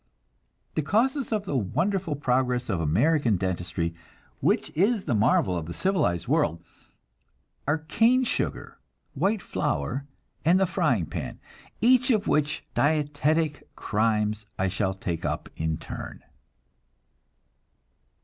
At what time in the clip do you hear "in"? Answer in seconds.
15.55-15.77